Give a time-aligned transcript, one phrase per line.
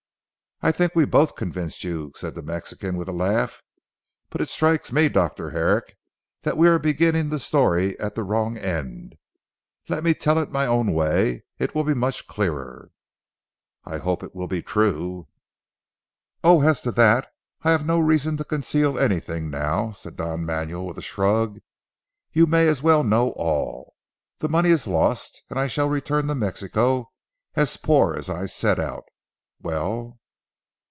[0.63, 3.63] "I think we both convinced you," said the Mexican with a laugh,
[4.29, 5.49] "but it strikes me Dr.
[5.49, 5.97] Herrick
[6.43, 9.15] that we are beginning the story at the wrong end.
[9.89, 11.45] Let me tell it in my own way.
[11.57, 12.91] It will be much clearer."
[13.85, 15.27] "I hope it will be true."
[16.43, 17.29] "Oh, as to that
[17.63, 21.57] I have no reason to conceal anything now," said Don Manuel with a shrug,
[22.33, 23.95] "you may as well know all.
[24.37, 27.09] The money is lost and I shall return to Mexico
[27.55, 29.05] as poor as I set out.
[29.59, 30.19] Well?"